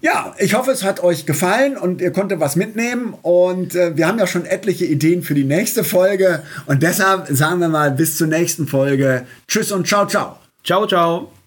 Ja, 0.00 0.34
ich 0.38 0.54
hoffe, 0.54 0.70
es 0.70 0.84
hat 0.84 1.02
euch 1.02 1.26
gefallen 1.26 1.76
und 1.76 2.00
ihr 2.00 2.12
konntet 2.12 2.40
was 2.40 2.56
mitnehmen. 2.56 3.14
Und 3.22 3.74
äh, 3.74 3.96
wir 3.96 4.06
haben 4.06 4.18
ja 4.18 4.26
schon 4.26 4.44
etliche 4.44 4.84
Ideen 4.84 5.22
für 5.22 5.34
die 5.34 5.44
nächste 5.44 5.84
Folge. 5.84 6.42
Und 6.66 6.82
deshalb 6.82 7.28
sagen 7.28 7.60
wir 7.60 7.68
mal 7.68 7.90
bis 7.90 8.16
zur 8.16 8.26
nächsten 8.26 8.66
Folge. 8.66 9.26
Tschüss 9.46 9.72
und 9.72 9.86
ciao, 9.86 10.06
ciao. 10.06 10.38
Ciao, 10.64 10.86
ciao. 10.86 11.37